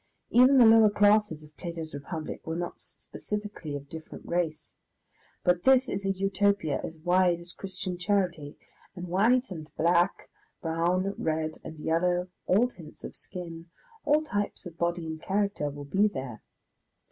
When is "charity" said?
7.99-8.57